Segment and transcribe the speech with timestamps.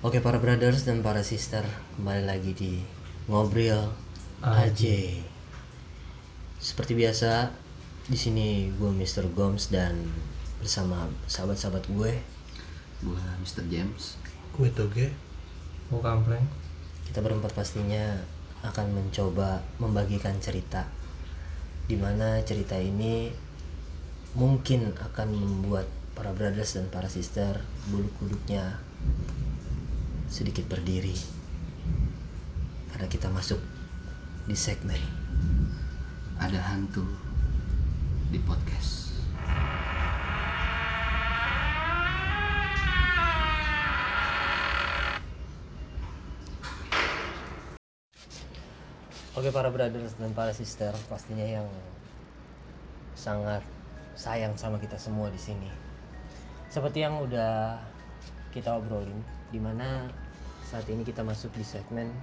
[0.00, 1.60] Oke para brothers dan para sister
[2.00, 2.80] kembali lagi di
[3.28, 3.92] ngobrol
[4.40, 4.96] aja.
[6.56, 7.52] Seperti biasa
[8.08, 9.28] di sini gue Mr.
[9.36, 10.08] Gomes dan
[10.56, 12.16] bersama sahabat-sahabat gue
[13.04, 13.68] Gua Mr.
[13.68, 14.16] James.
[14.56, 15.12] Kue toge
[15.92, 16.48] Mau kampleng
[17.12, 18.24] kita berempat pastinya
[18.64, 20.88] akan mencoba membagikan cerita
[21.92, 23.28] di mana cerita ini
[24.32, 25.84] mungkin akan membuat
[26.16, 27.60] para brothers dan para sister
[27.92, 28.80] bulu kuduknya
[30.30, 31.18] sedikit berdiri
[32.94, 33.58] karena kita masuk
[34.46, 35.02] di segmen
[36.40, 37.04] Ada hantu
[38.32, 39.12] di podcast.
[49.36, 51.68] Oke para brothers dan para sister pastinya yang
[53.18, 53.60] sangat
[54.16, 55.68] sayang sama kita semua di sini.
[56.72, 57.76] Seperti yang udah
[58.50, 60.10] kita obrolin, di mana
[60.70, 62.14] saat ini kita masuk di segmen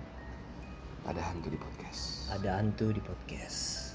[1.04, 2.32] Ada hantu di podcast.
[2.32, 3.92] ada hantu di podcast.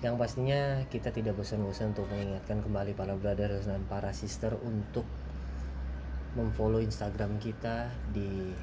[0.00, 5.04] Yang pastinya kita tidak bosan-bosan untuk mengingatkan kembali para brothers dan para sister untuk
[6.32, 8.56] memfollow Instagram kita di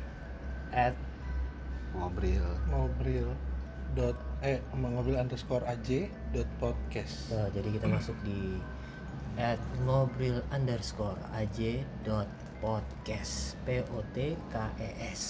[1.93, 2.49] Ngobrol.
[2.69, 3.29] ngobrol
[3.97, 8.57] dot eh ngobrol underscore aj dot podcast Nah, jadi kita masuk di
[9.37, 12.29] at ngobrol underscore aj dot
[12.59, 15.23] podcast p o t k e s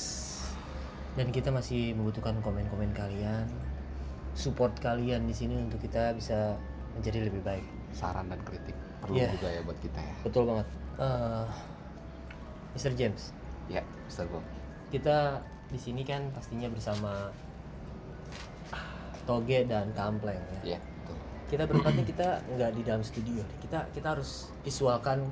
[1.14, 3.46] dan kita masih membutuhkan komen-komen kalian
[4.34, 6.58] support kalian di sini untuk kita bisa
[6.94, 9.34] menjadi lebih baik Saran dan kritik perlu Iya.
[9.34, 10.16] juga ya buat kita ya.
[10.22, 10.68] betul banget
[11.00, 11.46] Eh,
[12.72, 12.92] Mr.
[12.94, 13.32] James
[13.66, 14.28] Ya, Mr.
[14.28, 14.44] Go.
[14.90, 17.30] kita di sini kan pastinya bersama
[19.24, 21.18] Toge dan Kampleng ya Ya, betul.
[21.48, 25.30] kita berempatnya kita nggak di dalam studio kita kita harus visualkan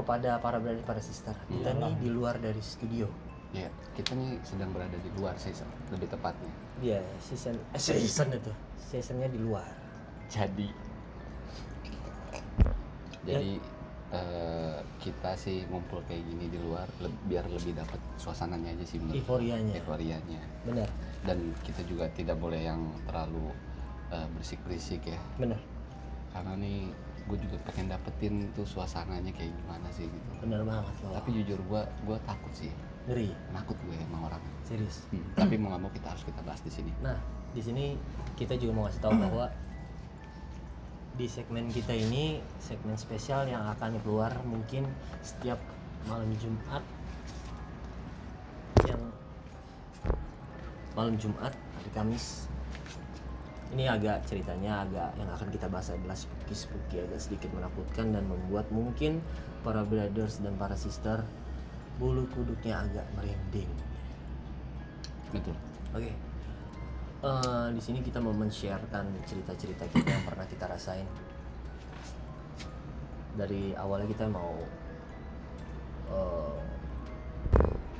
[0.00, 1.80] kepada para brother para sister kita Iya.
[1.82, 3.06] nih di luar dari studio
[3.50, 6.54] Ya, kita nih sedang berada di luar season, lebih tepatnya.
[6.78, 9.66] dia season eh, season itu seasonnya di luar
[10.28, 10.70] Jadi
[13.20, 13.58] jadi
[14.10, 18.98] eh, kita sih ngumpul kayak gini di luar le- biar lebih dapat suasananya aja sih
[18.98, 19.18] menurut.
[19.18, 19.74] Euforianya.
[19.76, 20.40] Euforianya.
[20.62, 20.88] benar
[21.20, 23.50] Dan kita juga tidak boleh yang terlalu
[24.08, 25.18] eh, berisik-berisik ya.
[25.36, 25.60] benar
[26.30, 26.90] Karena nih
[27.30, 30.28] gue juga pengen dapetin tuh suasananya kayak gimana sih gitu.
[30.42, 32.70] benar banget loh Tapi jujur gue gue takut sih,
[33.06, 34.42] ngeri takut gue sama orang.
[34.66, 36.90] serius Hmm, tapi mau nggak mau kita harus kita bahas di sini.
[36.98, 37.14] nah
[37.54, 37.94] di sini
[38.34, 39.46] kita juga mau kasih tahu bahwa
[41.14, 44.86] di segmen kita ini segmen spesial yang akan keluar mungkin
[45.22, 45.58] setiap
[46.10, 46.82] malam Jumat
[48.88, 49.02] yang
[50.98, 52.49] malam Jumat hari Kamis
[53.70, 58.26] ini agak ceritanya agak yang akan kita bahas adalah spooky spooky agak sedikit menakutkan dan
[58.26, 59.22] membuat mungkin
[59.62, 61.22] para brothers dan para sister
[62.02, 63.70] bulu kuduknya agak merinding
[65.30, 65.54] Betul.
[65.94, 66.10] Oke.
[67.20, 71.06] Eh, di sini kita mau men-sharekan cerita-cerita kita yang pernah kita rasain.
[73.38, 74.58] Dari awalnya kita mau
[76.10, 76.58] eh,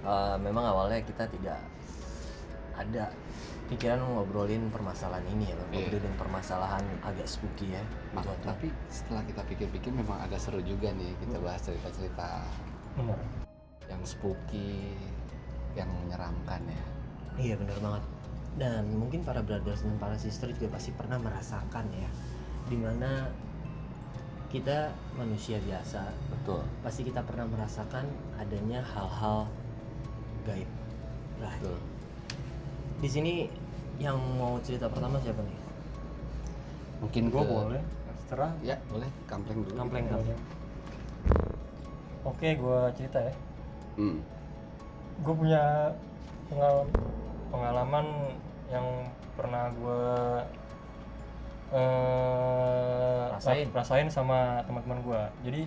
[0.03, 1.61] eh, memang awalnya kita tidak
[2.81, 3.13] ada
[3.69, 5.65] pikiran mau ngobrolin permasalahan ini ya, Iya.
[5.87, 7.83] ngobrolin permasalahan agak spooky ya.
[8.11, 8.35] Mak- Gitu.
[8.43, 12.43] tapi setelah kita pikir-pikir memang agak seru juga nih kita bahas cerita-cerita
[12.99, 13.19] bener
[13.87, 14.95] yang spooky,
[15.75, 16.83] yang menyeramkan ya.
[17.39, 18.05] Iya benar banget.
[18.59, 22.11] Dan mungkin para brothers dan para sister juga pasti pernah merasakan ya,
[22.67, 23.31] di mana
[24.51, 26.67] kita manusia biasa, Betul.
[26.83, 28.03] pasti kita pernah merasakan
[28.35, 29.47] adanya hal-hal
[30.43, 30.67] gaib.
[31.39, 31.79] Betul.
[33.01, 33.33] Di sini
[33.97, 35.59] yang mau cerita pertama siapa nih?
[37.01, 39.75] Mungkin gue ke- boleh terserah Ya, boleh kampleng dulu.
[39.75, 40.41] Kampleng kampleng.
[42.23, 43.33] oke gue cerita ya
[43.97, 44.21] Hmm.
[45.19, 45.89] gue punya
[46.47, 46.89] pengal-
[47.49, 48.07] pengalaman
[48.69, 48.85] yang
[49.33, 50.05] pernah gue
[51.73, 53.67] eh Rasain.
[53.71, 55.63] rasain sama teman-teman gue jadi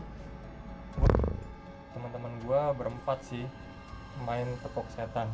[1.90, 3.46] teman-teman gue berempat sih
[4.22, 5.26] main tepok setan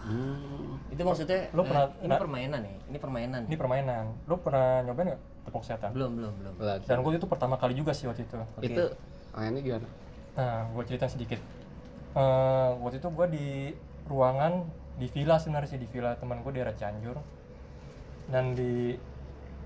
[0.00, 0.78] Hmm.
[0.88, 2.74] Itu maksudnya Lu eh, pernah- ini pernah- permainan ya?
[2.84, 3.40] Ini permainan.
[3.44, 6.54] ini permainan lu pernah nyobain nggak tepok setan Belum belum belum.
[6.82, 8.64] Dan gue itu pertama kali juga sih waktu itu Oke.
[8.64, 8.84] Itu
[9.32, 9.88] mainnya gimana?
[10.34, 11.40] Nah, gue cerita sedikit.
[12.10, 13.46] Eh, waktu itu gue di
[14.04, 14.64] ruangan
[14.94, 17.16] di villa sebenarnya sih di villa teman gue di daerah Cianjur.
[18.26, 18.96] Dan di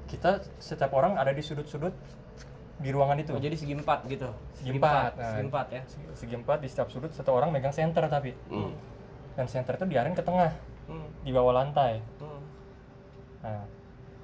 [0.06, 1.94] kita setiap orang ada di sudut-sudut
[2.76, 3.30] di ruangan itu.
[3.30, 4.26] Oh, jadi segi empat gitu.
[4.54, 5.30] Segi empat, nah.
[5.30, 5.82] Segi empat ya.
[5.84, 8.34] Segi- Segi empat di setiap sudut satu orang megang center tapi.
[8.48, 8.74] Hmm.
[9.32, 10.50] Dan center itu diarahin ke tengah
[10.84, 11.06] Hmm.
[11.20, 12.02] di bawah lantai.
[12.18, 12.42] Hmm.
[13.40, 13.62] Nah,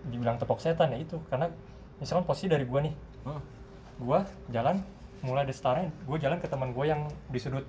[0.05, 1.49] dibilang tepok setan ya itu karena
[1.97, 2.95] misalkan posisi dari gue nih,
[3.25, 3.41] Hmm.
[3.99, 4.19] gue
[4.49, 4.79] jalan
[5.21, 7.67] mulai dari startnya gue jalan ke teman gue yang di sudut.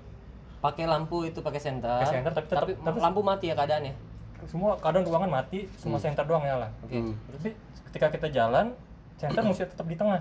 [0.60, 3.94] Pakai lampu itu pakai senter, Pakai senter, tapi tetap- tapi tetap- lampu mati ya keadaannya?
[4.42, 6.68] Semua kadang ruangan mati semua senter doang nyala.
[6.82, 7.14] Oke Hmm.
[7.30, 7.50] tapi
[7.86, 8.72] ketika kita jalan
[9.16, 10.20] senter mesti tetap di tengah.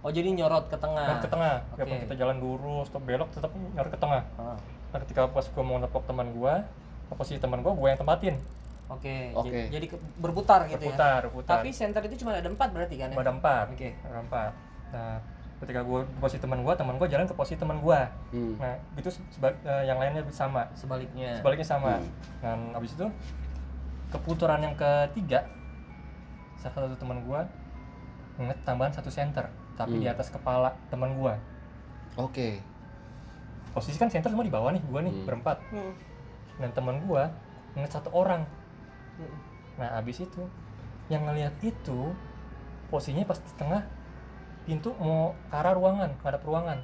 [0.00, 1.04] Oh jadi nyorot ke tengah.
[1.06, 1.54] Nyorot ke tengah.
[1.74, 4.22] Biarpun kita jalan lurus atau belok tetap nyorot ke tengah.
[4.34, 4.56] Ah,
[4.90, 6.66] nah ketika pas gua mau nepok teman gua
[7.06, 8.34] ke posisi teman gua gua yang tempatin
[8.86, 9.46] oke Oke.
[9.46, 12.94] Jadi, jadi ke- berputar gitu ya putar putar tapi senter itu cuma ada empat berarti
[12.96, 13.90] kan ya ada empat Oke.
[13.96, 14.52] ada empat
[14.90, 15.16] nah
[15.60, 18.56] ketika gua di posisi teman gua teman gua jalan ke posisi teman gua Hmm.
[18.56, 22.10] nah itu seba- eh, yang lainnya sama sebaliknya sebaliknya sama Hmm.
[22.40, 23.06] dan habis itu
[24.10, 25.46] keputaran yang ketiga
[26.56, 27.46] salah satu teman gua
[28.36, 29.46] nget tambahan satu center
[29.76, 30.02] tapi Hmm.
[30.02, 31.38] di atas kepala teman gua
[32.16, 32.58] Oke.
[33.70, 35.24] Posisi kan center semua di bawah nih gua nih Hmm.
[35.24, 35.92] berempat Hmm.
[36.58, 37.30] dan teman gua
[37.72, 38.42] nget satu orang
[39.14, 39.34] Hmm.
[39.76, 40.42] nah habis itu
[41.06, 42.14] yang ngelihat itu
[42.86, 43.82] posisinya pas di tengah
[44.62, 46.78] pintu mau ke arah ruangan ke arah ruangan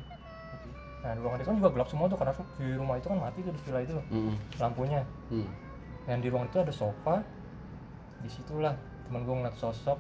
[1.01, 3.39] nah di ruangan itu kan juga gelap semua tuh karena di rumah itu kan mati
[3.41, 4.35] tuh di villa itu Hmm.
[4.57, 5.47] lampunya Hmm.
[6.05, 7.17] dan di ruangan itu ada sofa
[8.17, 8.75] di situlah
[9.05, 9.99] teman gue ngeliat sosok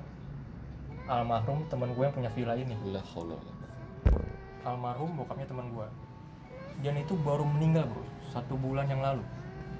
[1.06, 3.38] almarhum teman gue yang punya villa ini La haula.
[4.64, 5.86] almarhum bokapnya teman gue
[6.80, 9.22] dan itu baru meninggal bro satu bulan yang lalu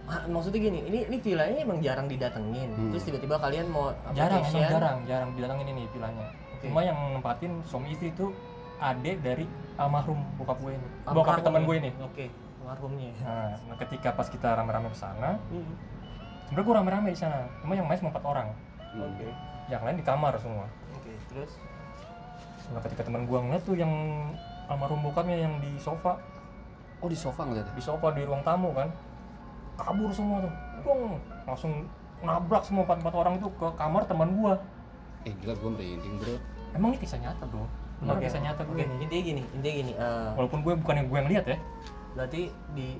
[0.07, 2.95] Ah, maksudnya gini ini ini villanya emang jarang didatengin Hmm.
[2.95, 6.63] terus tiba-tiba kalian mau apa, jarang emang jarang jarang didatangin ini villanya Oke.
[6.63, 8.31] cuma yang nempatin suami istri itu
[8.79, 9.45] adek dari
[9.75, 11.17] almarhum bokap gue ini Almarhum.
[11.19, 12.25] bokap teman gue ini oke
[12.63, 13.19] almarhumnya ya.
[13.21, 15.75] nah, nah, ketika pas kita rame-rame ke sana Hmm.
[16.47, 18.49] sebenarnya gue rame-rame di sana cuma yang main cuma empat orang
[18.79, 19.11] Hmm.
[19.11, 19.27] oke
[19.67, 21.51] yang lain di kamar semua oke terus
[22.69, 23.91] nah ketika teman gue ngeliat tuh yang
[24.67, 26.15] almarhum bokapnya yang di sofa
[27.01, 27.69] Oh di sofa ngeliat.
[27.77, 28.89] di sofa di ruang tamu kan?
[29.77, 30.53] Kabur semua tuh.
[30.81, 31.73] Dong, langsung
[32.25, 34.57] nabrak semua empat empat orang itu ke kamar teman gua.
[35.29, 36.35] Eh gila gue merinding bro.
[36.73, 37.67] emang ini kisah nyata bro.
[38.05, 41.31] Oke, kisah nyata gue intinya gini intinya gini eh, walaupun gue bukan yang gue yang
[41.33, 41.59] lihat ya.
[42.17, 42.97] Berarti di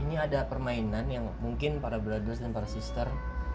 [0.00, 3.08] ini ada permainan yang mungkin para brothers dan para sister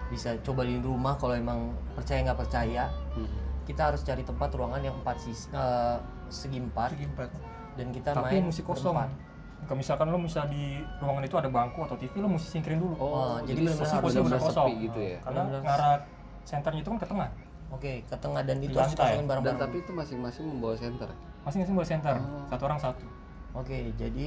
[0.07, 2.89] bisa coba di rumah kalau emang percaya nggak percaya.
[3.17, 3.29] Hmm.
[3.67, 5.97] kita harus cari tempat ruangan yang empat sis eh,
[6.31, 6.95] segi empat.
[6.95, 7.29] Segi empat.
[7.77, 8.95] dan kita tapi main mesti kosong.
[8.95, 9.26] berempat.
[9.65, 10.63] Kalau misalkan lo bisa di
[10.99, 12.95] ruangan itu ada bangku atau TV lo mesti singkirin dulu.
[12.95, 15.17] Oh, jadi benar-benar posisi benar kosong sepi gitu ya.
[15.19, 15.95] karena Benar-benar- ngarah
[16.43, 17.29] senternya itu kan ke tengah.
[17.67, 19.59] Oke ke tengah dan itu Di harus kosongin Dan bareng-bareng.
[19.59, 21.09] Tapi itu masing-masing membawa center.
[21.43, 22.47] masing-masing buat center Oh.
[22.47, 23.05] satu orang satu.
[23.53, 24.25] Oke jadi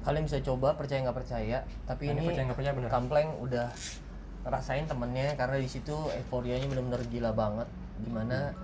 [0.00, 1.58] kalian bisa coba percaya nggak percaya.
[1.84, 3.66] Tapi Nah, ini ini percaya nggak percaya bener Kampleng udah
[4.42, 7.68] ngerasain temennya karena di situ euforianya benar-benar gila banget.
[8.00, 8.54] Gimana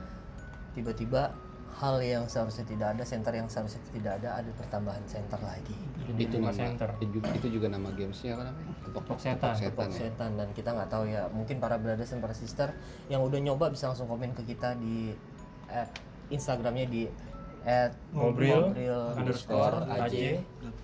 [0.73, 1.31] tiba-tiba
[1.75, 5.75] hal yang seharusnya tidak ada center yang seharusnya tidak ada ada pertambahan center lagi
[6.05, 8.73] Jadi itu nama center itu, itu juga nama gamesnya apa namanya?
[8.87, 9.55] Tepok Tepok setan.
[9.59, 9.99] setan Tepok ya.
[10.07, 12.69] setan dan kita nggak tahu ya mungkin para brothers dan para sister
[13.11, 15.13] yang udah nyoba bisa langsung komen ke kita di
[15.67, 15.91] at
[16.31, 17.11] Instagramnya di
[17.65, 18.77] at Ngobrol
[19.17, 20.13] underscore aj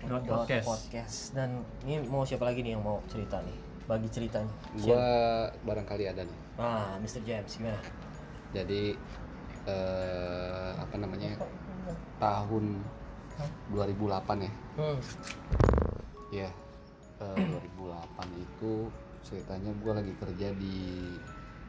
[0.03, 3.53] podcast podcast dan ini mau siapa lagi nih yang mau cerita nih
[3.85, 5.05] bagi ceritanya Gua
[5.61, 6.37] barangkali ada nih.
[6.57, 7.21] ah Mr.
[7.21, 7.77] James gimana
[8.51, 8.97] Jadi
[9.67, 11.37] eh, apa namanya?
[12.21, 12.65] Tahun
[13.73, 14.51] 2008 ya.
[14.77, 14.97] hmm.
[16.31, 16.49] Ya.
[17.21, 17.45] eh,
[17.77, 18.71] 2008 itu
[19.21, 20.77] ceritanya gua lagi kerja di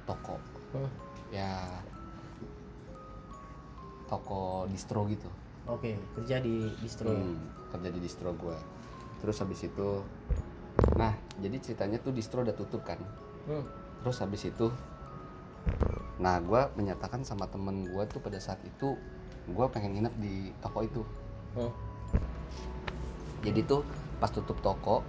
[0.09, 0.37] toko.
[0.77, 0.91] Hmm.
[1.33, 1.69] Ya
[4.09, 5.31] toko distro gitu.
[5.65, 7.23] oke kerja di distro ya?
[7.23, 7.39] Hmm,
[7.73, 8.59] kerja di distro gua.
[9.23, 10.03] Terus habis itu
[10.97, 12.99] Nah, jadi ceritanya tuh distro udah tutup kan.
[13.49, 13.65] Hmm.
[14.03, 14.67] Terus habis itu
[16.23, 18.95] Nah, gua menyatakan sama temen gua tuh pada saat itu
[19.51, 21.03] gua pengen nginep di toko itu.
[21.59, 21.73] Hmm.
[23.43, 23.83] Jadi tuh
[24.23, 25.03] pas tutup toko,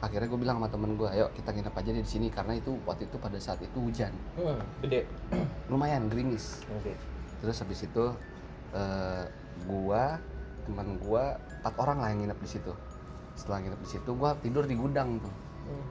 [0.00, 3.04] akhirnya gue bilang sama temen gua, ayo kita nginep aja di sini karena itu waktu
[3.04, 4.08] itu pada saat itu hujan,
[4.40, 4.56] Hmm.
[4.80, 5.04] gede
[5.70, 6.64] lumayan gerimis.
[6.72, 6.96] oke
[7.44, 8.04] Terus habis itu
[8.72, 9.24] eh,
[9.68, 10.16] gua,
[10.64, 12.72] teman gua, empat orang lah yang nginep di situ.
[13.36, 15.34] Setelah nginep di situ, gua tidur di gudang tuh.
[15.68, 15.84] Hmm.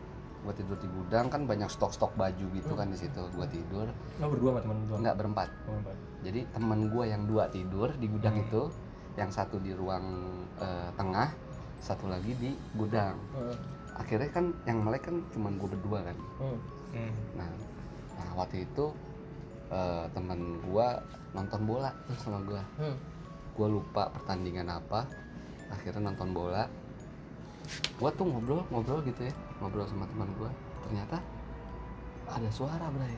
[0.43, 3.23] Gua tidur di gudang kan banyak stok-stok baju gitu kan di situ.
[3.31, 3.87] Gua tidur,
[4.19, 5.49] lo berdua sama lu doang nggak berempat.
[5.71, 5.95] Oh, empat.
[6.27, 8.43] Jadi teman gua yang dua tidur di gudang Hmm.
[8.43, 8.61] itu,
[9.15, 10.05] yang satu di ruang
[10.59, 11.31] eh, tengah,
[11.79, 13.15] satu lagi di gudang.
[13.31, 13.55] Hmm.
[13.95, 16.17] Akhirnya kan yang melek kan cuma gua berdua kan.
[16.43, 16.57] Hmm.
[16.91, 17.13] Hmm.
[17.39, 17.49] Nah,
[18.19, 18.91] nah waktu itu
[19.71, 20.99] eh, teman gua
[21.31, 22.59] nonton bola tuh sama gua.
[22.75, 22.99] Hmm.
[23.55, 25.07] Gua lupa pertandingan apa.
[25.71, 26.67] Akhirnya nonton bola.
[27.97, 30.51] Gua tuh ngobrol ngobrol gitu ya, ngobrol sama teman gua.
[30.87, 31.17] Ternyata
[32.27, 33.15] ada suara bray,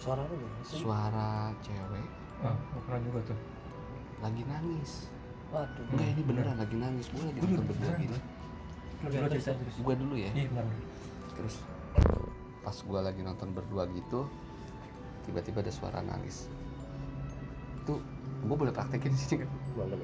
[0.00, 0.24] suara
[0.64, 0.80] sih?
[0.80, 2.06] suara cewek
[2.38, 3.38] ah gue pernah juga tuh
[4.18, 4.92] lagi nangis.
[5.54, 7.06] waduh Enggak ini beneran lagi nangis.
[7.14, 8.18] Gua lagi nonton berdua gini.
[9.78, 10.30] lo dulu ya.
[10.34, 10.66] iya benar
[11.38, 11.54] Terus
[12.66, 14.26] pas gua lagi nonton berdua gitu,
[15.26, 16.50] tiba-tiba ada suara nangis.
[17.86, 18.02] Itu
[18.46, 19.50] gua boleh praktekin di sini kan?
[19.78, 19.98] boleh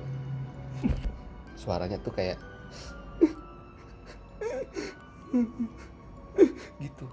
[1.58, 2.38] suaranya tuh kayak
[6.78, 7.06] gitu.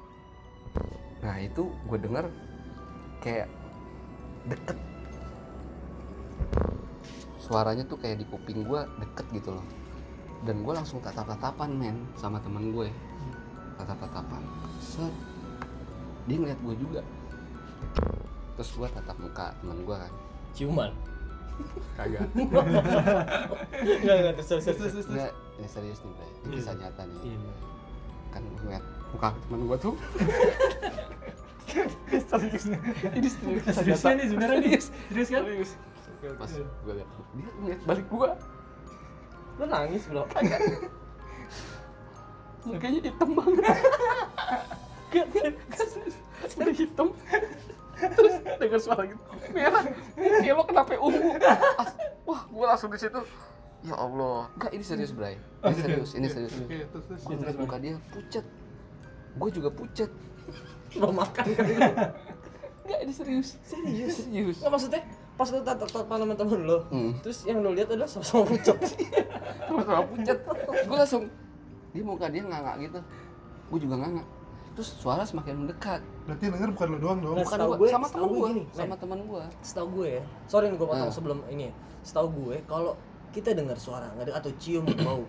[1.26, 2.26] Nah itu gue denger
[3.22, 3.48] kayak
[4.46, 4.78] deket.
[7.42, 9.66] Suaranya tuh kayak di kuping gue deket gitu loh.
[10.46, 12.90] Dan gue langsung tatap-tatapan men sama teman gue
[13.78, 14.42] tatap-tatapan.
[14.82, 15.14] Set.
[16.30, 17.02] Dia ngeliat gue juga.
[18.58, 20.14] Terus gue tatap muka teman gue kan.
[20.54, 21.11] Ciuman
[21.98, 25.08] kagak enggak enggak terus terus terus, terus.
[25.08, 26.30] Enggak, ini serius nih Bray.
[26.32, 27.18] Ini kisah nyata nih.
[27.26, 27.52] Iya.
[28.32, 29.96] Kan ngeliat muka temen gue tuh.
[32.12, 35.44] serius ini serius serius kan nih sebenarnya nih serius kan
[36.38, 38.30] Pas gue liat, dia ngeliat balik gue.
[39.60, 40.24] lu nangis bro
[42.62, 43.66] Mukanya hitam banget.
[45.10, 46.16] Gak, gak serius.
[46.54, 47.08] Udah hitam.
[47.98, 49.22] Terus denger suara gitu.
[49.52, 49.84] Merah.
[50.16, 51.30] Kayak lo kenapa ungu.
[51.78, 53.22] As- Wah, gue langsung di situ.
[53.82, 54.46] Ya Allah.
[54.54, 55.36] Enggak, ini serius, Bray.
[55.60, 56.54] Ini serius, ini serius.
[56.56, 57.22] Oke, terus terus.
[57.24, 58.46] Gue ngeliat muka dia pucat.
[59.34, 60.12] Gue juga pucat.
[60.94, 61.64] mau makan kan
[62.84, 63.56] Enggak, ini serius.
[63.64, 64.58] serius Serius.
[64.60, 65.02] nggak maksudnya
[65.34, 67.16] pas lu tatap tatapan sama temen lo Hmm.
[67.24, 68.76] terus yang lu lihat adalah sama-sama pucat
[69.64, 70.38] sama-sama pucat
[70.84, 71.24] gue langsung
[71.90, 73.00] dia muka dia nganga gitu
[73.72, 74.24] gue juga nganga
[74.72, 77.36] terus suara semakin mendekat Berarti yang denger bukan lo doang dong.
[77.36, 79.00] Nah, bukan gue sama temen gue gue gini, sama men.
[79.04, 81.14] temen gue setahu gue ya sorry nih gue potong Nah.
[81.14, 81.74] sebelum ini ya.
[82.02, 82.94] setahu gue kalau
[83.32, 85.24] kita dengar suara nggak ada atau cium bau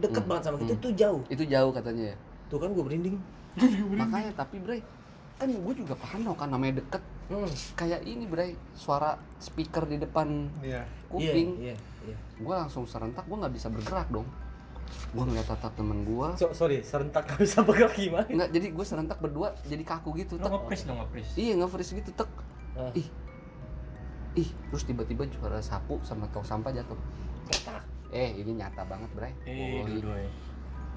[0.00, 0.82] deket Hmm, banget sama kita hmm.
[0.82, 2.16] tuh jauh itu jauh katanya ya
[2.50, 3.16] tuh kan gue berinding
[3.94, 4.80] makanya tapi Bray
[5.36, 7.50] kan gue juga paham kan namanya deket hmm.
[7.74, 10.82] kayak ini Bray suara speaker di depan Iya.
[11.10, 12.16] kuping iya iya, iya.
[12.38, 14.26] gue langsung serentak gue nggak bisa bergerak dong
[15.10, 18.84] gue ngeliat tatap temen gue So, sorry serentak gak bisa bergerak gimana nggak jadi gue
[18.86, 20.50] serentak berdua jadi kaku gitu lo tek.
[20.54, 21.32] nge-freeze dong nge-freeze.
[21.34, 22.30] Iya nge-freeze gitu tek.
[22.78, 22.90] Ah.
[22.94, 23.08] ih.
[24.38, 26.94] Ih terus tiba-tiba suara sapu sama tong sampah jatuh.
[27.50, 27.82] Cetak.
[28.10, 29.34] eh ini nyata banget Bray.
[29.46, 30.18] Eh dua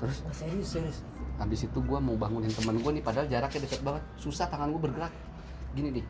[0.01, 0.97] terus Nah, serius serius.
[1.37, 4.03] habis itu gue mau bangunin temen gue nih padahal jaraknya deket banget.
[4.17, 5.13] Susah tangan gue bergerak.
[5.73, 6.05] Gini nih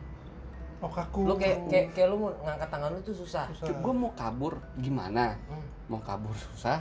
[0.84, 1.24] Oh kaku.
[1.24, 3.48] lu kayak kayak kayak lu mau ngangkat tangan lu tuh susah.
[3.56, 3.72] Susah.
[3.72, 4.60] gue mau kabur.
[4.76, 5.40] Gimana?
[5.48, 5.64] Hmm.
[5.84, 6.80] mau kabur susah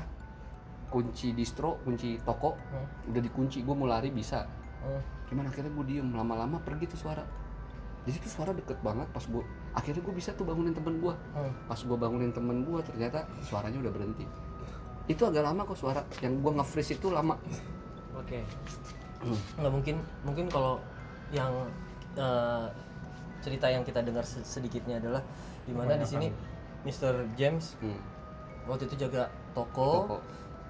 [0.94, 2.86] kunci distro kunci toko Hmm.
[3.10, 4.46] udah dikunci gue mau lari bisa
[4.80, 5.02] Hmm.
[5.26, 7.26] cuman akhirnya gue diem lama-lama pergi tuh suara
[8.04, 9.42] jadi tuh suara deket banget pas gue
[9.74, 11.50] akhirnya gue bisa tuh bangunin temen gue Hmm.
[11.66, 14.26] pas gue bangunin temen gue ternyata suaranya udah berhenti
[15.04, 17.36] itu agak lama kok suara yang gue nge-freeze itu lama
[18.14, 18.46] Oke.
[19.20, 19.40] Hmm.
[19.58, 20.78] Nggak mungkin mungkin kalau
[21.30, 21.50] yang
[22.14, 22.66] eh,
[23.42, 25.26] cerita yang kita dengar se- sedikitnya adalah
[25.64, 26.28] di mana di sini
[26.84, 27.26] Mr.
[27.34, 28.00] James hmm.
[28.64, 30.18] waktu itu jaga toko, toko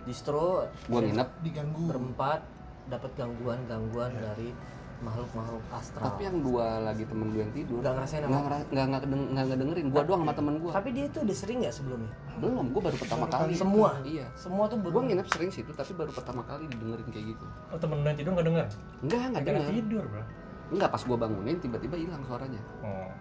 [0.03, 1.81] distro gue nginep diganggu.
[1.85, 2.39] berempat
[2.85, 4.51] dapat gangguan-gangguan dari
[4.99, 6.03] makhluk-makhluk astral.
[6.05, 8.39] tapi yang dua lagi temen gue yang tidur Nggak ngerasain nggak apa?
[8.41, 11.35] ngera- nggak nggak kedeng- nggak ngedengerin gue doang sama temen gue Tapi dia itu udah
[11.35, 12.11] sering nggak sebelumnya?
[12.33, 13.89] belum gue baru pertama Baru kali kali Semua?
[14.01, 17.45] iya Semua tuh gue ber- nginep sering situ tapi baru pertama kali didengerin kayak gitu
[17.67, 18.65] oh temen lu yang tidur nggak denger
[19.01, 20.23] enggak nggak karena denger tidur bro
[20.71, 23.11] enggak pas gue bangunin tiba-tiba hilang suaranya oh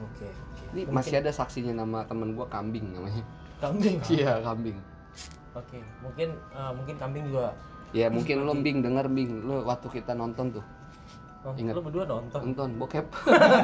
[0.00, 0.26] Oke.
[0.26, 0.28] oke.
[0.72, 3.22] ini Mungkin masih ada saksinya nama temen gue kambing namanya
[3.60, 3.98] kambing.
[4.08, 4.78] iya kambing
[5.52, 7.52] Oke, mungkin eh, mungkin kambing juga.
[7.92, 10.64] ya mungkin lo bing denger bing lo waktu kita nonton tuh
[11.42, 11.74] Oh, Ingat.
[11.74, 12.38] lu berdua nonton.
[12.40, 13.02] nonton bokep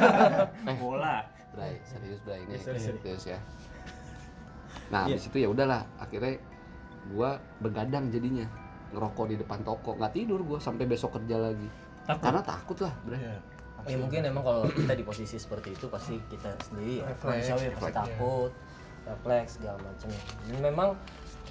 [0.69, 3.39] eh bola Bray serius Bray ini Ya, serius, serius ya
[4.89, 5.15] nah Iya.
[5.15, 6.37] habis itu ya udahlah akhirnya
[7.09, 8.45] gua begadang jadinya
[8.91, 11.65] ngerokok di depan toko nggak tidur gua sampai besok kerja lagi
[12.03, 13.37] takut karena takut lah Bray Iya.
[13.87, 17.65] Ya mungkin emang kalau kita di posisi seperti itu pasti kita sendiri ya, Refleks, manusiawi
[17.71, 18.51] pasti refleks, takut,
[19.07, 20.09] refleks segala macam.
[20.43, 20.89] Dan memang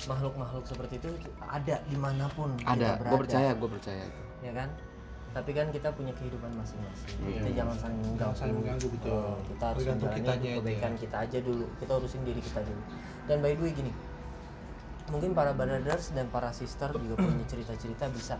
[0.06, 1.10] makhluk-makhluk seperti itu
[1.42, 4.70] ada di mana pun kita ada gua percaya gua percaya itu ya kan?
[5.28, 7.14] Tapi kan kita punya kehidupan masing-masing.
[7.20, 7.44] Iya.
[7.44, 8.36] Kita jangan saling mengganggu.
[8.38, 9.12] Saling mengganggu, betul.
[9.12, 10.50] Oh, kita harus menjalani hidup aja.
[10.56, 11.64] kebaikan kita aja dulu.
[11.78, 12.82] Kita urusin diri kita dulu.
[13.28, 13.92] Dan by the way gini,
[15.12, 18.34] mungkin para brothers dan para sister juga punya cerita-cerita bisa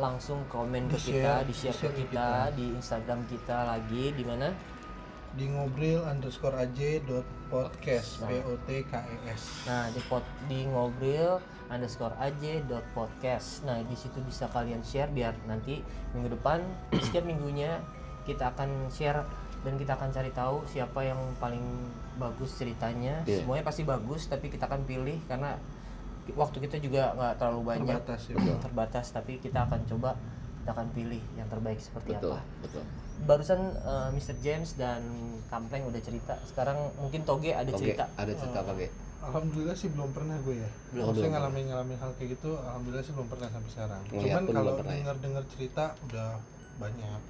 [0.00, 4.24] langsung komen ke kita, Di-share- di share ke ke kita, di Instagram kita lagi di
[4.24, 4.48] mana?
[5.30, 8.28] Di ngobrol underscore aj dot podcast Nah.
[8.30, 9.66] p o t k e s.
[9.66, 11.38] Nah di pot di ngobrol
[11.70, 13.62] underscore aj dot podcast.
[13.62, 15.82] Nah di situ bisa kalian share biar nanti
[16.14, 16.62] minggu depan
[17.04, 17.78] setiap minggunya
[18.26, 19.22] kita akan share
[19.60, 21.62] dan kita akan cari tahu siapa yang paling
[22.18, 23.22] bagus ceritanya.
[23.22, 23.44] Iya.
[23.46, 25.54] Semuanya pasti bagus tapi kita akan pilih karena
[26.30, 28.54] waktu kita juga nggak terlalu banyak Terbatas ya.
[28.62, 30.14] terbatas tapi kita akan coba
[30.70, 32.46] kita akan pilih yang terbaik seperti betul apa.
[32.62, 32.82] betul
[33.20, 34.36] Barusan eh, Mr.
[34.38, 35.02] James dan
[35.50, 36.38] Kampleng udah cerita.
[36.46, 38.06] Sekarang mungkin Toge ada oke cerita.
[38.14, 38.88] ada cerita apa Ge?
[39.20, 40.70] Alhamdulillah sih belum pernah gue ya.
[40.88, 41.34] Belum, Maksudnya belum.
[41.36, 44.00] ngalamin ngalamin hal kayak gitu, alhamdulillah sih belum pernah sampai sekarang.
[44.06, 44.98] Ngeliat Cuman kalau pernah ya?
[45.02, 46.28] dengar dengar cerita udah
[46.78, 47.20] banyak.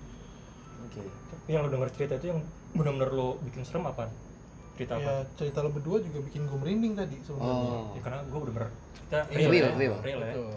[0.84, 1.00] Oke.
[1.08, 4.04] Tapi yang lo denger cerita itu yang benar-benar lo bikin serem apa
[4.76, 7.50] cerita Ya apa cerita lo berdua juga bikin gue merinding tadi sebenarnya.
[7.50, 8.70] oh ya, karena gue bener-bener
[9.02, 9.96] kita real, ya, real.
[9.98, 10.50] real ya Betul.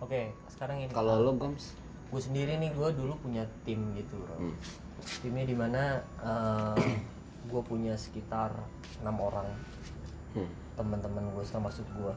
[0.00, 1.64] oke sekarang ini Kalau lo Goms?
[2.08, 4.54] Gue sendiri nih gue dulu punya tim gitu bro Hmm.
[5.20, 6.00] timnya di mana
[7.44, 8.52] gue punya sekitar
[8.98, 9.48] enam orang
[10.30, 10.48] Hmm.
[10.74, 12.12] teman-teman gue termasuk gue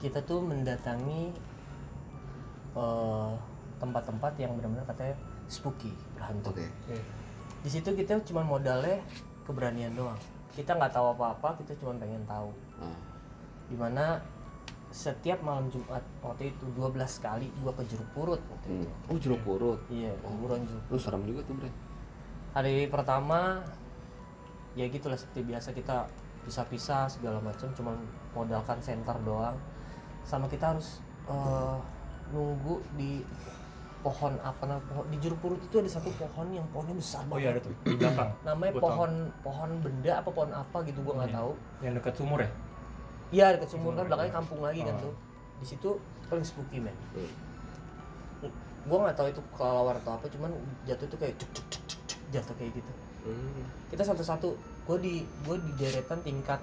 [0.00, 1.32] kita tuh mendatangi
[2.74, 3.30] eh,
[3.76, 5.14] tempat-tempat yang benar-benar katanya
[5.46, 6.66] spooky berhantu Oke.
[7.60, 8.98] di situ kita cuma modalnya
[9.44, 10.16] keberanian doang
[10.52, 12.96] kita nggak tahu apa-apa kita cuma pengen tahu Ah.
[13.64, 14.18] di mana
[14.94, 18.78] setiap malam Jumat waktu itu 12 kali gua ke jeruk purut waktu Hmm.
[18.78, 19.80] itu Oh jeruk purut.
[19.88, 21.70] iya kuburan jeruk Lu serem juga tuh bre.
[22.52, 23.58] hari pertama
[24.72, 26.06] ya gitulah seperti biasa kita
[26.40, 27.98] pisah-pisah segala macam cuma
[28.30, 29.58] modalkan center doang
[30.22, 31.76] sama kita harus eh,
[32.30, 33.26] nunggu di
[34.00, 37.34] pohon apa namanya pohon di jeruk purut itu ada satu pohon yang pohonnya besar oh
[37.34, 38.86] iya banget ada tuh di belakang namanya Gua tahu.
[38.86, 41.38] pohon pohon benda apa pohon apa gitu gua nggak Iya.
[41.40, 42.50] tahu yang dekat sumur ya
[43.34, 45.02] iya dekat sumur kan belakangnya kampung lagi kan Oh.
[45.02, 45.14] tuh
[45.56, 45.90] di situ
[46.24, 47.30] paling spooky man Hmm.
[48.84, 50.50] gua nggak tahu itu kelawar atau apa cuman
[50.84, 52.92] jatuh tuh kayak cuk cuk cuk cuk, cuk, jatuh kayak gitu
[53.24, 53.64] Hmm.
[53.88, 54.48] kita satu-satu
[54.84, 56.60] gue di gue di deretan tingkat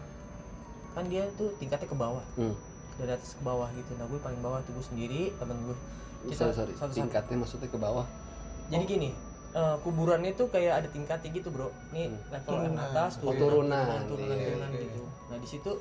[0.91, 2.53] kan dia tuh tingkatnya ke bawah Hmm.
[2.95, 5.77] dari atas ke bawah gitu nah gue paling bawah tuh gue sendiri temen gue
[6.21, 6.73] Sorry, Kita sorry.
[6.77, 6.93] satu-satu.
[7.01, 8.05] Tingkatnya maksudnya ke bawah.
[8.69, 9.09] jadi gini
[9.51, 12.21] eh, kuburannya tuh kayak ada tingkatnya gitu bro ini Hmm.
[12.29, 12.69] level Turunan.
[12.69, 13.41] yang atas Oh, turunan.
[13.41, 14.79] turunan turunan, Iya, turunan iya.
[14.85, 15.71] gitu nah di situ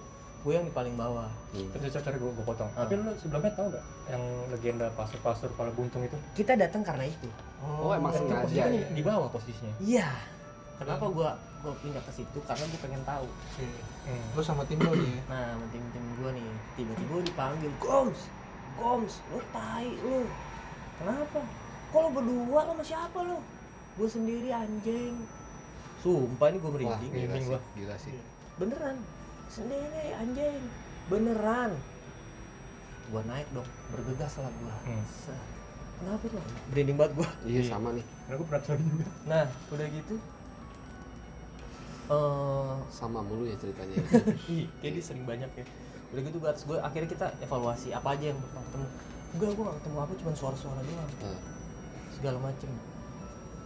[0.41, 1.69] gue yang di paling bawah Hmm.
[1.75, 2.83] terus cari gue gue potong Ah.
[2.83, 7.29] tapi lu sebelumnya tahu gak yang legenda pasur-pasur kepala buntung itu kita datang karena itu
[7.61, 8.89] Oh, emang itu sengaja posisinya ya?
[8.89, 10.09] di, bawah posisinya iya
[10.77, 11.29] kenapa gue
[11.61, 13.67] gue pindah ke situ karena gue pengen tahu Oke.
[14.07, 14.25] hmm.
[14.33, 15.17] Lu sama tim lo nih?
[15.27, 18.21] Nah, tim tim gue nih, tiba-tiba dipanggil, Goms,
[18.75, 20.25] Goms, lu tai lu.
[20.97, 21.45] Kenapa?
[21.91, 23.37] Kok lu berdua lu sama siapa lu?
[23.95, 25.21] Gue sendiri anjing.
[26.01, 27.13] Sumpah ini gue Wah, merinding.
[27.13, 27.45] gila sih.
[27.45, 27.61] gua.
[27.77, 28.13] Gila sih.
[28.57, 28.97] Beneran,
[29.51, 30.63] sendiri anjing.
[31.11, 31.75] Beneran.
[33.11, 34.75] Gue naik dong, bergegas lah gue.
[34.87, 35.05] Hmm.
[36.01, 36.41] Kenapa lu?
[36.71, 37.29] Merinding banget gue.
[37.45, 38.05] Iya sama nih.
[38.31, 40.15] Pernah cari juga Nah, udah gitu.
[42.11, 43.95] eh Sama mulu ya ceritanya.
[44.55, 45.65] Ih, kayak dia sering banyak ya.
[46.15, 48.87] Udah gitu gue gue akhirnya kita evaluasi apa aja yang pernah ketemu.
[49.31, 51.11] Enggak, gue gak ketemu apa, cuma suara-suara doang.
[51.23, 51.41] Ah.
[52.15, 52.71] Segala macem.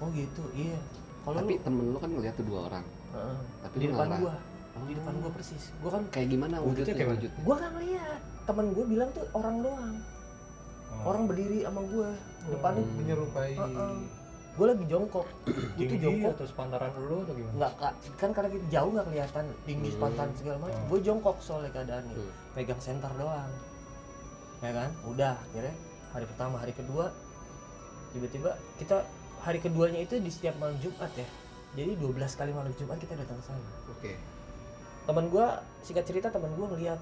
[0.01, 0.77] Oh gitu, iya.
[1.25, 2.85] Kalau Tapi lu, temen lu kan ngeliat tuh dua orang.
[3.17, 3.39] Heeh.
[3.65, 4.21] Tapi di depan ngarang.
[4.21, 4.35] gua,
[4.83, 5.71] di depan gua persis.
[5.79, 6.95] Gua kan, Kayak gimana Wujudnya wujudnya?
[6.95, 7.41] kayak wujudnya?
[7.41, 8.21] gua gak ngeliat.
[8.45, 9.95] Temen gua bilang tuh orang doang.
[10.91, 11.03] Oh.
[11.07, 12.11] Orang berdiri sama gua.
[12.45, 12.97] Depannya, Hmm.
[12.97, 13.51] Menyerupai.
[13.55, 13.97] Heeh.
[14.55, 15.27] gua lagi jongkok.
[15.75, 16.33] Tinggi jongkok.
[16.33, 17.93] atau sepantaran lu atau gimana Nggak, Kak.
[18.17, 19.95] kan karena kita jauh nggak kelihatan tinggi Hmm.
[19.95, 20.75] sepantaran segala macam.
[20.77, 20.87] Oh.
[20.87, 22.15] Gue jongkok soalnya keadaannya.
[22.15, 22.33] Hmm.
[22.53, 23.51] pegang center doang
[24.61, 25.75] ya kan udah akhirnya
[26.09, 27.11] hari pertama hari kedua
[28.11, 29.03] tiba-tiba kita
[29.41, 31.27] hari keduanya itu di setiap malam Jumat ya
[31.75, 34.15] jadi 12 kali malam Jumat kita datang ke sana Oke.
[35.05, 35.47] Teman gua
[35.81, 37.01] singkat cerita teman gua ngeliat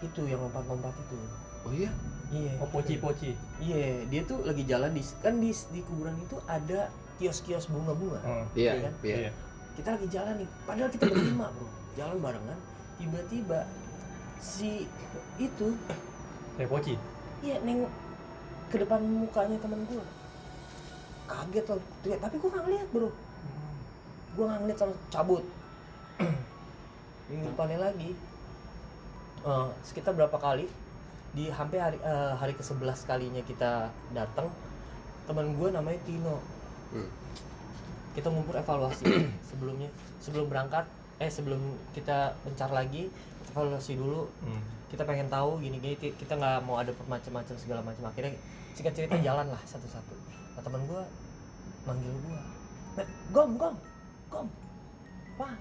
[0.00, 1.16] itu yang lompat-lompat itu
[1.60, 1.92] Oh iya?
[2.32, 6.40] iya oh poci poci iya dia tuh lagi jalan di kan di di kuburan itu
[6.48, 6.88] ada
[7.20, 8.44] kios-kios bunga-bunga oh.
[8.56, 8.92] Iya, Iya kan?
[9.04, 9.16] iya.
[9.28, 9.30] iya
[9.76, 12.58] kita lagi jalan nih padahal kita berlima bro jalan barengan
[12.96, 13.60] tiba-tiba
[14.40, 14.88] si
[15.36, 15.76] itu
[16.56, 16.94] kayak poci
[17.40, 17.88] Iya, neng
[18.68, 20.04] ke depan mukanya temen gue.
[21.24, 22.20] Kaget loh, teriak.
[22.20, 23.08] Tapi gue gak ngeliat bro.
[24.36, 25.40] Gue gak ngeliat sama cabut.
[27.30, 28.10] Minggu depannya lagi.
[29.40, 30.68] eh, sekitar berapa kali?
[31.30, 34.50] Di hampir hari eh, hari ke 11 kalinya kita datang
[35.24, 36.36] teman gue namanya Tino.
[36.90, 37.06] Hmm.
[38.10, 39.06] kita ngumpul evaluasi.
[39.48, 39.86] Sebelumnya
[40.18, 40.82] sebelum berangkat
[41.16, 41.62] eh sebelum
[41.94, 43.06] kita pencar lagi
[43.48, 44.26] evaluasi dulu.
[44.42, 44.60] Hmm.
[44.90, 48.02] kita pengen tahu gini-gini ti- kita nggak mau ada macam-macam segala macam.
[48.04, 48.34] Akhirnya
[48.74, 50.14] singkat cerita jalan lah satu-satu.
[50.52, 51.06] Nah teman gua
[51.86, 52.42] manggil gua.
[52.98, 53.74] "Nek, gom gom
[54.28, 54.46] gom.
[55.38, 55.54] Wah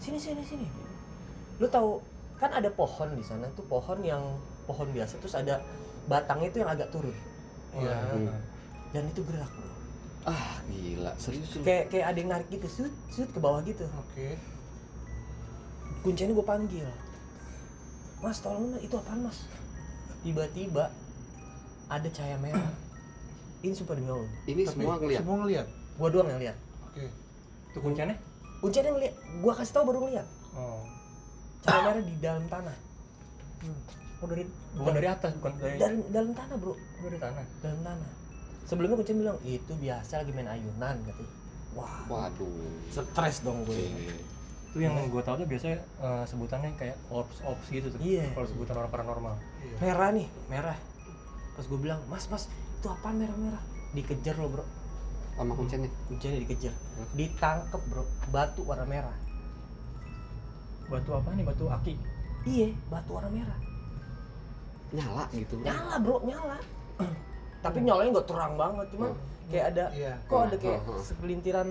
[0.00, 0.66] sini sini sini
[1.56, 2.00] lu tahu
[2.36, 4.22] kan ada pohon di sana tuh pohon yang
[4.62, 5.60] pohon biasa terus ada
[6.04, 7.14] batangnya itu yang agak turun
[7.72, 7.96] Iya.
[8.06, 8.28] Hmm.
[8.90, 9.70] dan itu gerak bro
[10.22, 11.10] Ah, gila.
[11.16, 14.38] Serius kayak kayak ada yang narik gitu sud sud ke bawah gitu Oke.
[16.00, 16.86] kuncinya gue panggil
[18.18, 19.42] mas tolong dong, itu apaan mas
[20.22, 20.94] tiba-tiba
[21.88, 22.70] ada cahaya merah
[23.64, 25.20] ini sumpah demi allah Ini Tapi semua ngeliat.
[25.22, 25.66] Semua ngeliat.
[25.92, 27.04] gua doang yang lihat Oke.
[27.68, 28.16] itu kunciannya
[28.58, 30.82] kuncinya yang lihat gua kasih tahu baru ngeliat oh
[31.62, 32.76] cahaya merah di dalam tanah.
[34.22, 34.44] Oh dari
[34.78, 36.74] bukan dari atas bukan dari dalam dalam tanah bro.
[36.74, 37.44] Oh, dari tanah.
[37.62, 38.10] Dalam tanah.
[38.66, 41.24] Sebelumnya kuncinya bilang itu biasa lagi main ayunan gitu
[41.76, 42.04] wah.
[42.08, 42.48] Waduh.
[42.92, 43.76] stres dong gue.
[43.76, 44.14] Oke.
[44.72, 48.00] itu yang gue tahu tuh biasanya eh, sebutannya kayak ops ops gitu tuh.
[48.00, 48.32] Iya.
[48.32, 49.34] kalau sebutan orang paranormal.
[49.60, 49.76] Iya.
[49.84, 50.78] merah nih merah.
[51.52, 52.48] Pas gue bilang mas mas
[52.80, 54.64] itu apaan merah merah dikejar lo bro.
[55.36, 55.88] Sama kuncinya.
[56.08, 56.72] kuncinya dikejar.
[57.12, 58.04] Ditangkep bro.
[58.32, 59.16] Batu warna merah
[60.86, 61.44] batu apa nih?
[61.44, 61.94] Batu aki.
[62.42, 63.58] Iya batu warna merah.
[64.92, 65.54] Nyala gitu.
[65.58, 66.58] Nyala bro nyala.
[67.64, 69.50] Tapi nyalanya nggak terang banget cuman Hmm.
[69.50, 70.14] kayak ada Iya.
[70.24, 71.02] kok ada kayak Hmm, hmm.
[71.02, 71.68] segelintiran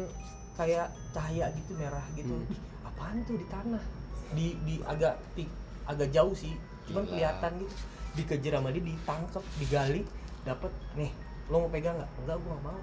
[0.53, 2.33] kayak cahaya gitu merah gitu.
[2.33, 2.47] Hmm.
[2.47, 3.83] Ih, apaan tuh di tanah?
[4.31, 5.51] Di di agak ti-
[5.83, 6.53] agak jauh sih
[6.85, 7.11] cuman Gila.
[7.11, 7.73] kelihatan gitu.
[8.11, 10.01] Dikejar sama dia ditangkep digali
[10.41, 11.11] dapat nih
[11.47, 12.09] lo mau pegang nggak?
[12.17, 12.79] Enggak gua nggak mau.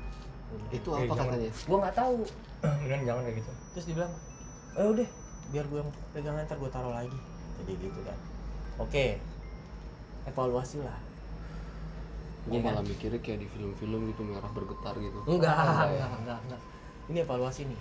[0.71, 1.27] Itu Eh, apa jangan.
[1.27, 1.51] katanya?
[1.63, 2.17] Gua nggak tahu.
[2.65, 3.53] Mendingan jangan kayak gitu.
[3.73, 4.13] Terus dibilang
[4.75, 5.09] eh udah
[5.49, 7.19] biar gue yang pegang ntar gue taruh lagi.
[7.59, 8.19] Jadi gitu kan.
[8.79, 9.19] Oke.
[10.25, 10.99] Evaluasi lah.
[12.45, 12.73] Gue Iya kan?
[12.73, 15.19] malah mikirnya kayak di film-film gitu merah bergetar gitu.
[15.25, 15.85] Enggak Enggak ya?
[15.89, 16.61] enggak enggak enggak.
[17.09, 17.81] Ini evaluasi nih.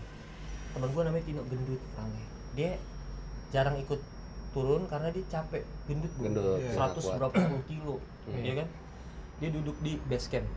[0.72, 2.72] Teman gue namanya Tino gendut orangnya dia
[3.48, 4.02] jarang ikut
[4.50, 5.64] turun karena dia capek.
[5.86, 6.24] Gendut bro.
[6.26, 6.72] Gendut, Iya.
[6.74, 7.16] 100 kuat.
[7.20, 8.44] berapa puluh kilo Hmm.
[8.44, 8.68] ya kan?
[9.38, 10.48] Dia duduk di base camp.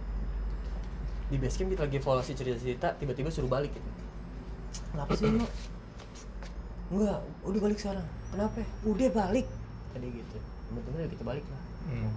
[1.28, 3.90] Di base camp kita lagi evaluasi cerita-cerita tiba-tiba suruh balik gitu.
[4.90, 5.46] Kenapa sih lo
[6.90, 8.06] enggak udah balik sekarang.
[8.34, 9.46] Kenapa udah balik.
[9.94, 10.36] Tadi gitu.
[10.70, 11.62] Temen-temen udah kita balik lah.
[11.80, 12.12] Hmm.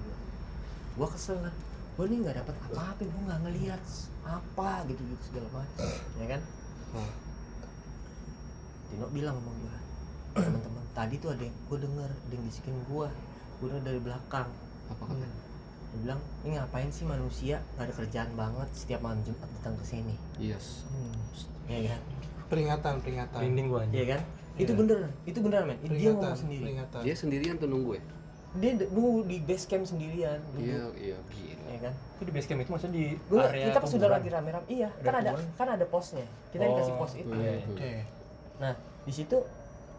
[0.94, 1.54] gua kesel kan.
[1.94, 3.82] Gua nih nggak dapat apa-apa gua nggak ngelihat
[4.24, 6.42] apa gitu gitu segala macam ya kan?
[6.94, 7.12] Hmm.
[8.90, 9.78] Tino bilang sama gua
[10.34, 13.08] teman-teman tadi tuh ada yang gua denger ada yang bisikin gua.
[13.62, 14.50] Gua denger dari belakang.
[14.90, 15.30] Apa katanya
[15.94, 17.62] dia bilang ini ngapain sih manusia?
[17.78, 20.16] Nggak ada kerjaan banget setiap malam Jumat datang ke sini.
[20.42, 20.82] Yes.
[21.70, 22.02] Ya kan?
[22.50, 23.38] Peringatan, peringatan.
[23.38, 23.98] Merinding gua anjing.
[24.02, 24.22] Iya kan
[24.56, 24.80] itu Iya.
[24.80, 27.02] bener itu beneran men dia ngomong sendiri peringatan.
[27.02, 28.04] dia sendirian tuh nunggu ya
[28.54, 32.60] dia nunggu di base camp sendirian iya iya gila ya kan itu di base camp
[32.62, 35.50] itu maksudnya di Gua, area kita pas sudah lagi rame-rame iya kan ada kuburan.
[35.58, 37.54] kan ada posnya kita dikasih Oh, pos itu iya.
[37.66, 37.92] Oke.
[38.54, 39.38] Nah, di situ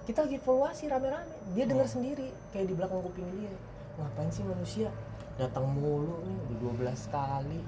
[0.05, 1.27] kita lagi evaluasi rame-rame.
[1.53, 1.90] Dia dengar Oh.
[1.90, 3.51] sendiri kayak di belakang kuping dia.
[3.97, 4.88] Ngapain sih manusia
[5.35, 6.57] datang mulu nih udah
[6.95, 7.59] 12 kali.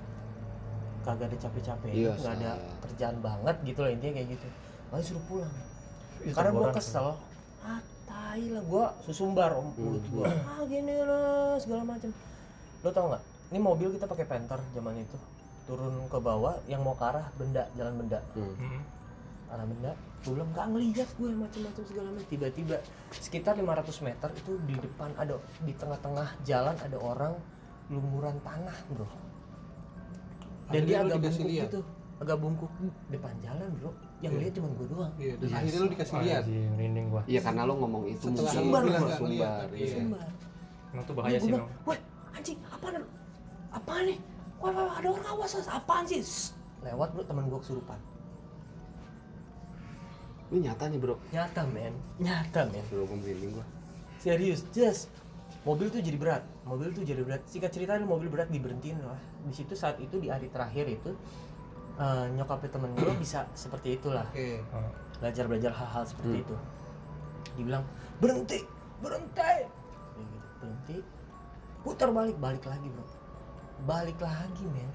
[1.03, 4.49] Kagak ada capek-capek, Iya, nggak ada kerjaan banget gitu loh intinya kayak gitu.
[4.91, 5.55] Lalu suruh pulang.
[6.27, 6.75] Itu Karena gua kuburan.
[6.75, 7.07] kesel.
[7.63, 10.13] Ah, tai lah gua susumbar om mulut Hmm.
[10.13, 10.27] gua.
[10.27, 12.11] Ah, gini lah segala macam.
[12.83, 13.23] Lo tau nggak?
[13.47, 15.15] Ini mobil kita pakai Panther zaman itu.
[15.65, 18.51] Turun ke bawah yang mau ke arah benda, jalan benda Hmm.
[18.53, 18.83] Hmm.
[19.47, 22.77] arah benda gue bilang nggak ngeliat gue macam-macam segala macam tiba-tiba
[23.15, 27.31] sekitar 500 meter itu di depan ada di tengah-tengah jalan ada orang
[27.87, 29.07] lumuran tanah bro
[30.67, 31.65] dan Akhirnya dia agak bungkuk lihat?
[31.65, 31.81] gitu
[32.19, 33.91] agak bungkuk di depan jalan bro
[34.25, 34.41] yang Iya.
[34.49, 35.57] lihat cuma gue doang Iya, dan Yes.
[35.61, 36.43] akhirnya lu dikasih lihat.
[36.49, 39.53] Merinding gua iya karena lo ngomong itu Setelah mungkin lu bilang Sumbar, iya.
[39.77, 39.97] iya.
[40.01, 40.29] Sumbar.
[40.93, 41.99] emang tuh bahaya Gua sih bang wah
[42.33, 42.87] anjing apa
[43.77, 44.19] apa nih
[44.57, 45.69] wah, wah, wah, ada orang awas awas.
[45.69, 46.57] apaan sih Shh.
[46.81, 47.99] lewat bro teman gue kesurupan
[50.49, 53.67] ini nyata nih bro nyata men nyata men bro gue merinding gua
[54.17, 55.13] serius just
[55.67, 59.53] mobil tuh jadi berat mobil tuh jadi berat singkat cerita mobil berat diberhentiin lah di
[59.53, 61.13] situ saat itu di hari terakhir itu
[61.97, 64.61] eh, nyokapnya temen gue bisa seperti itulah Oke.
[64.71, 64.91] Oh.
[65.19, 66.45] belajar belajar hal-hal seperti Hmm.
[66.45, 66.57] itu
[67.55, 67.85] dibilang
[68.19, 68.61] berhenti
[68.99, 69.53] berhenti
[70.17, 70.97] gitu, berhenti
[71.81, 73.05] putar balik balik lagi bro
[73.85, 74.91] balik lagi men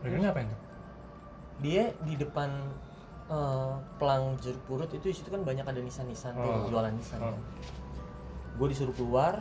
[0.00, 0.60] mereka ngapain tuh
[1.58, 2.50] dia di depan
[3.26, 6.68] eh, pelang jeruk purut itu di situ kan banyak ada nisan-nisan tuh, Oh.
[6.68, 7.32] jualan nisan Oh.
[7.32, 7.40] kan.
[8.54, 9.40] gue disuruh keluar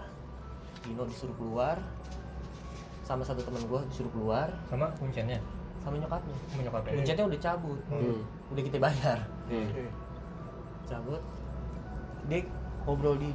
[0.81, 1.77] Dino disuruh keluar
[3.01, 5.37] sama satu teman gue disuruh keluar sama kunciannya
[5.85, 6.37] sama nyokapnya.
[6.49, 6.91] Sama nyokapnya.
[6.97, 7.79] Kuncinya udah cabut.
[7.93, 8.19] Hmm.
[8.49, 9.19] udah kita bayar.
[9.45, 9.67] Hmm.
[10.89, 11.21] Cabut.
[12.25, 12.41] Dia
[12.89, 13.29] ngobrol di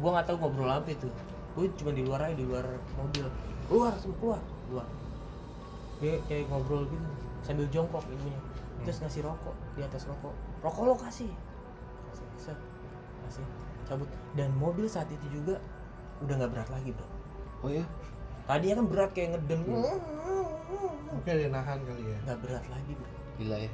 [0.00, 1.08] gua nggak tahu ngobrol apa itu.
[1.52, 2.64] Gue cuma di luar aja di luar
[2.96, 3.26] mobil.
[3.68, 4.42] Keluar semua keluar.
[4.66, 4.88] Keluar.
[6.00, 7.08] Dia kayak ngobrol gitu
[7.40, 8.36] sambil jongkok ibunya
[8.80, 10.32] terus ngasih rokok di atas rokok.
[10.64, 11.28] Rokok lo kasih.
[12.08, 12.58] Kasih set.
[13.28, 13.44] Kasih.
[13.84, 14.08] Cabut.
[14.32, 15.60] Dan mobil saat itu juga
[16.24, 17.08] udah nggak berat lagi bro.
[17.60, 17.84] Oh ya
[18.50, 19.60] tadi kan berat kayak ngeden
[21.10, 22.18] Mungkin ada yang nahan kali ya.
[22.22, 23.70] nggak berat lagi bro gila ya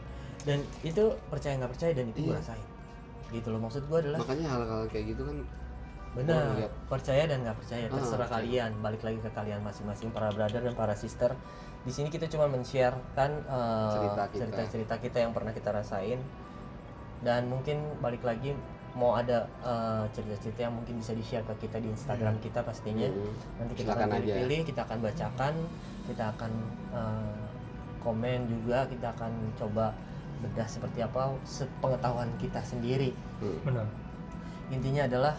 [0.46, 2.38] dan itu percaya nggak percaya dan itu gue Iya.
[2.38, 2.66] rasain
[3.28, 5.36] gitu loh maksud gue adalah makanya hal-hal kayak gitu kan
[6.14, 6.42] benar
[6.86, 8.32] percaya dan nggak percaya Ah, terserah oke.
[8.32, 11.34] kalian balik lagi ke kalian masing-masing para brother dan para sister
[11.82, 14.38] di sini kita cuma men-sharekan uh, Cerita kita.
[14.40, 16.18] cerita-cerita kita yang pernah kita rasain
[17.20, 18.54] dan mungkin balik lagi
[18.96, 23.34] mau ada uh, cerita-cerita yang mungkin bisa di-share ke kita di Instagram kita pastinya Hmm.
[23.60, 25.54] nanti kita Silakan akan pilih-pilih kita akan bacakan
[26.08, 26.52] kita akan
[26.96, 27.36] uh,
[28.00, 29.92] komen juga kita akan coba
[30.40, 33.60] bedah seperti apa sepengetahuan kita sendiri Hmm.
[33.68, 33.86] benar
[34.72, 35.34] intinya adalah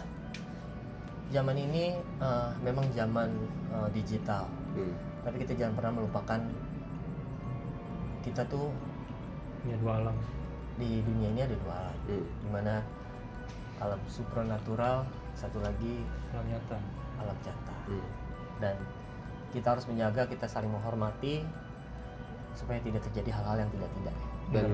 [1.28, 3.28] zaman ini uh, memang zaman
[3.74, 4.46] uh, digital
[4.78, 4.94] Hmm.
[5.26, 6.38] tapi kita jangan pernah melupakan
[8.22, 8.70] kita tuh
[9.62, 10.16] punya dua alam
[10.78, 12.22] di dunia ini ada dua alam Hmm.
[12.22, 12.74] di mana
[13.78, 15.06] alam supranatural
[15.38, 16.02] satu lagi
[16.34, 16.78] alam nyata.
[17.18, 17.74] alam nyata.
[17.88, 18.08] Hmm.
[18.58, 18.76] dan
[19.54, 21.46] kita harus menjaga kita saling menghormati
[22.52, 24.16] supaya tidak terjadi hal-hal yang tidak tidak
[24.50, 24.66] dan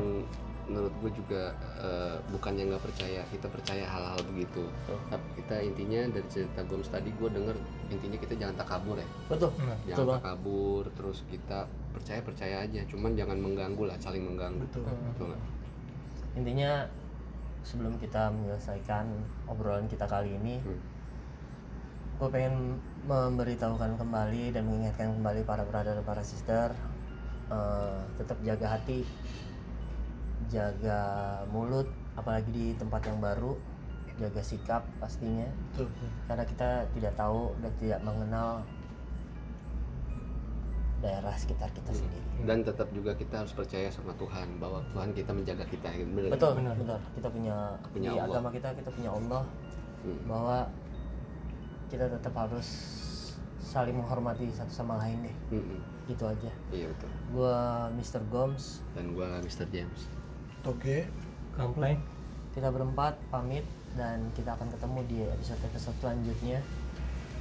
[0.64, 4.64] menurut gue juga eh, bukannya nggak percaya kita percaya hal-hal begitu.
[4.64, 4.98] Betul.
[5.12, 7.56] tapi kita intinya dari cerita Goms tadi gue denger
[7.92, 9.08] intinya kita jangan takabur ya.
[9.28, 9.52] Betul.
[9.52, 10.22] Betul jangan banget.
[10.24, 12.80] takabur terus kita percaya percaya aja.
[12.88, 14.64] Cuman jangan mengganggu lah saling mengganggu.
[14.64, 14.88] Betul.
[14.88, 15.04] Hmm.
[15.12, 15.42] betul nggak?
[16.34, 16.82] intinya
[17.64, 19.08] sebelum kita menyelesaikan
[19.48, 20.80] obrolan kita kali ini Hmm.
[22.14, 22.78] gue pengen
[23.10, 26.70] memberitahukan kembali dan mengingatkan kembali para brother dan para sister
[27.50, 29.02] eh, tetap jaga hati
[30.52, 31.02] jaga
[31.50, 33.58] mulut apalagi di tempat yang baru
[34.14, 35.90] jaga sikap pastinya betul
[36.30, 38.62] karena kita tidak tahu dan tidak mengenal
[41.04, 45.30] daerah sekitar kita sendiri dan tetap juga kita harus percaya sama Tuhan bahwa Tuhan kita
[45.30, 46.72] menjaga kita ya, bener betul Benar.
[46.74, 47.56] benar kita punya,
[47.90, 48.32] Punya di Allah.
[48.32, 49.42] agama kita kita punya Allah
[50.00, 50.20] Hmm.
[50.24, 50.58] bahwa
[51.86, 52.68] kita tetap harus
[53.58, 55.80] saling menghormati satu sama lain deh Mm-mm.
[56.04, 58.20] gitu aja iya betul gua Mr.
[58.28, 59.64] Goms dan gue Mr.
[59.66, 60.00] James
[60.60, 61.08] toge
[61.52, 61.96] Kampleng.
[62.52, 63.64] kita berempat pamit
[63.94, 66.60] dan kita akan ketemu di episode episode selanjutnya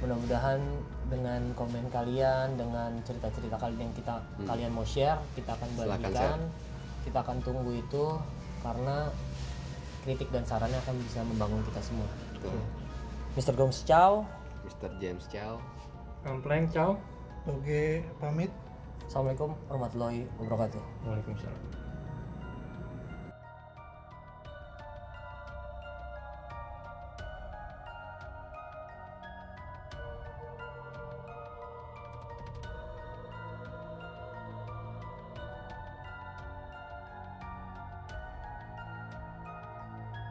[0.04, 0.60] mudah-mudahan
[1.08, 4.44] dengan komen kalian dengan cerita-cerita kalian yang kita Hmm.
[4.44, 6.38] kalian mau share kita akan bagikan
[7.02, 8.04] kita akan tunggu itu
[8.60, 9.08] karena
[10.02, 12.60] kritik dan sarannya akan bisa membangun kita semua Betul.
[13.34, 13.54] Mr.
[13.54, 14.28] Goms ciao
[14.62, 14.92] Mr.
[14.98, 15.56] James ciao
[16.20, 16.96] Kampleng, ciao.
[17.44, 18.48] toge pamit
[19.04, 21.83] Assalamualaikum warahmatullahi wabarakatuh Waalaikumsalam.